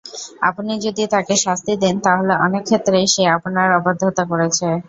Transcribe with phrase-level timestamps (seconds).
[0.41, 4.67] আপনি যদি তাকে শাস্তি দেন তাহলে অনেক ক্ষেত্রেই সে আপনার অবাধ্যতা করেছে।